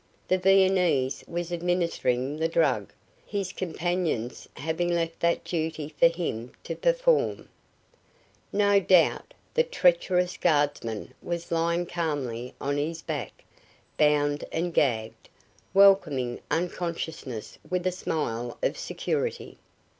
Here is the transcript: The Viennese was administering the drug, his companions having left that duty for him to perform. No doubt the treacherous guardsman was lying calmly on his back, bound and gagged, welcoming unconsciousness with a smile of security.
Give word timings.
The 0.29 0.39
Viennese 0.39 1.23
was 1.27 1.53
administering 1.53 2.37
the 2.37 2.47
drug, 2.47 2.91
his 3.23 3.53
companions 3.53 4.49
having 4.55 4.89
left 4.91 5.19
that 5.19 5.43
duty 5.43 5.93
for 5.99 6.07
him 6.07 6.53
to 6.63 6.75
perform. 6.75 7.47
No 8.51 8.79
doubt 8.79 9.35
the 9.53 9.61
treacherous 9.61 10.37
guardsman 10.37 11.13
was 11.21 11.51
lying 11.51 11.85
calmly 11.85 12.55
on 12.59 12.77
his 12.77 13.03
back, 13.03 13.43
bound 13.95 14.43
and 14.51 14.73
gagged, 14.73 15.29
welcoming 15.71 16.39
unconsciousness 16.49 17.59
with 17.69 17.85
a 17.85 17.91
smile 17.91 18.57
of 18.63 18.79
security. 18.79 19.59